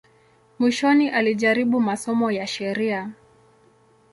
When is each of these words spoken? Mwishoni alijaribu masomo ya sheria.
Mwishoni 0.59 1.09
alijaribu 1.09 1.79
masomo 1.79 2.31
ya 2.31 2.47
sheria. 2.47 3.09